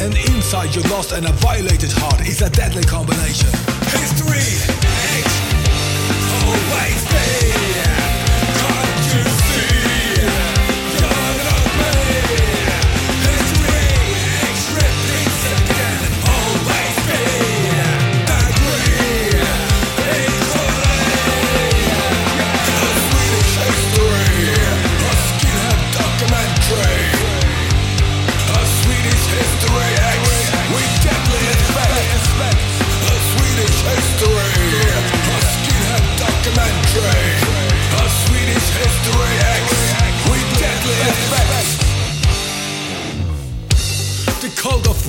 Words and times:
And 0.00 0.14
inside 0.16 0.74
you're 0.74 0.84
lost 0.88 1.12
and 1.12 1.26
a 1.26 1.32
violated 1.32 1.92
heart. 1.92 2.20
Is 2.26 2.42
a 2.42 2.50
deadly 2.50 2.82
combination. 2.82 3.50
History, 3.94 4.48
X, 5.18 5.28
always 6.44 7.73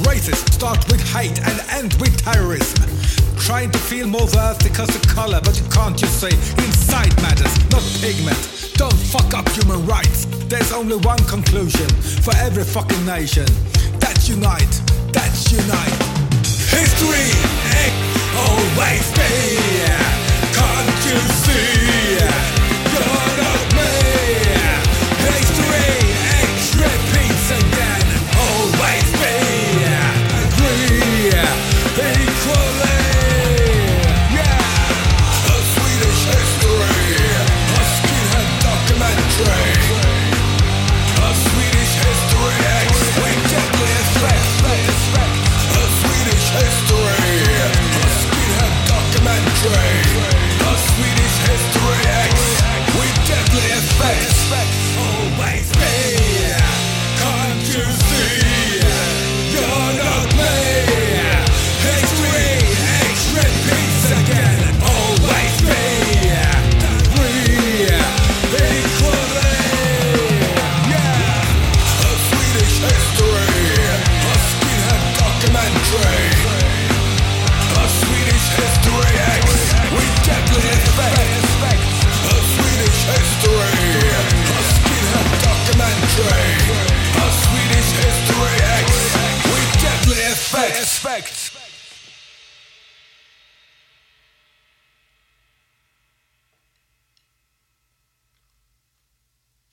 stay. 0.04 0.32
start 0.52 0.86
with 0.92 1.02
hate 1.14 1.40
and 1.40 1.60
end 1.72 1.94
with 2.00 2.16
terrorism. 2.24 2.90
Trying 3.38 3.72
to 3.72 3.78
feel 3.78 4.08
more 4.08 4.28
worth 4.34 4.64
because 4.64 4.90
of 4.96 5.02
color, 5.08 5.40
but 5.44 5.60
you 5.60 5.68
can't 5.70 5.98
just 5.98 6.20
say 6.20 6.32
inside 6.64 7.16
matters, 7.22 7.54
not 7.70 7.84
pigment. 8.02 8.74
Don't 8.76 8.94
fuck 8.94 9.34
up 9.34 9.48
human 9.50 9.86
rights. 9.86 10.26
There's 10.48 10.72
only 10.72 10.98
one 10.98 11.24
conclusion 11.26 11.88
for 12.22 12.36
every 12.38 12.64
fucking 12.64 13.06
nation. 13.06 13.46
That's 14.00 14.28
unite. 14.28 15.05